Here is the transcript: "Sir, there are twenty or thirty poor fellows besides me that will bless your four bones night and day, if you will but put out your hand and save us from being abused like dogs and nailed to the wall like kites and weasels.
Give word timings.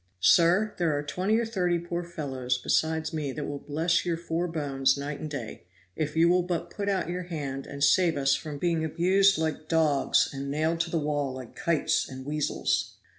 "Sir, 0.23 0.73
there 0.79 0.97
are 0.97 1.03
twenty 1.03 1.37
or 1.37 1.45
thirty 1.45 1.77
poor 1.77 2.03
fellows 2.03 2.57
besides 2.57 3.13
me 3.13 3.31
that 3.33 3.45
will 3.45 3.59
bless 3.59 4.03
your 4.03 4.17
four 4.17 4.47
bones 4.47 4.97
night 4.97 5.19
and 5.19 5.29
day, 5.29 5.65
if 5.95 6.15
you 6.15 6.27
will 6.27 6.41
but 6.41 6.71
put 6.71 6.89
out 6.89 7.07
your 7.07 7.21
hand 7.29 7.67
and 7.67 7.83
save 7.83 8.17
us 8.17 8.33
from 8.33 8.57
being 8.57 8.83
abused 8.83 9.37
like 9.37 9.67
dogs 9.69 10.27
and 10.33 10.49
nailed 10.49 10.79
to 10.79 10.89
the 10.89 10.97
wall 10.97 11.33
like 11.35 11.55
kites 11.55 12.09
and 12.09 12.25
weasels. 12.25 12.95